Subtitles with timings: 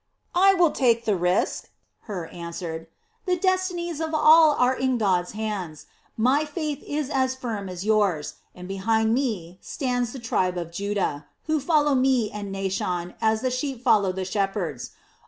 [0.33, 1.69] "I will take the risk,"
[2.05, 2.87] Hur answered.
[3.27, 5.85] "The destinies of all are in God's hands,
[6.17, 11.27] my faith is as firm as yours, and behind me stands the tribe of Judah,
[11.43, 14.89] who follow me and Naashon as the sheep follow the shepherds.